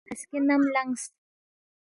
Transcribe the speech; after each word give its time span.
ہسکے 0.09 0.39
نم 0.47 0.61
لنگس 0.73 1.03